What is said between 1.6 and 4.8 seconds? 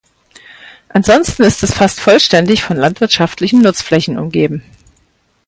es fast vollständig von landwirtschaftlichen Nutzflächen umgeben.